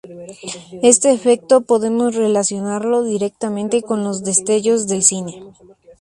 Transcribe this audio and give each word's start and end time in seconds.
Este 0.81 1.11
efecto 1.13 1.61
podemos 1.61 2.15
relacionarlo 2.15 3.03
directamente 3.03 3.83
con 3.83 4.03
los 4.03 4.23
destellos 4.23 4.87
del 4.87 5.03
cine. 5.03 5.43